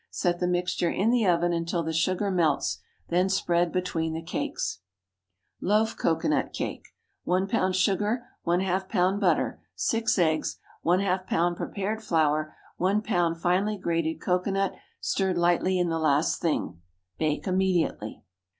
[0.09, 4.79] Set the mixture in the oven until the sugar melts; then spread between the cakes.
[5.61, 6.87] LOAF COCOANUT CAKE.
[7.25, 7.75] 1 lb.
[7.75, 8.25] sugar.
[8.43, 9.19] ½ lb.
[9.19, 9.61] butter.
[9.75, 10.57] 6 eggs.
[10.83, 11.55] ½ lb.
[11.55, 12.55] prepared flour.
[12.77, 13.37] 1 lb.
[13.39, 16.81] finely grated cocoanut, stirred lightly in the last thing.
[17.19, 18.23] Bake immediately.